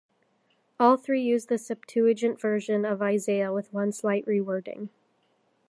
All 0.79 0.97
three 0.97 1.21
use 1.21 1.45
the 1.45 1.59
Septuagint 1.59 2.41
version 2.41 2.85
of 2.85 3.03
Isaiah 3.03 3.53
with 3.53 3.71
one 3.71 3.91
slight 3.91 4.25
rewording. 4.25 4.89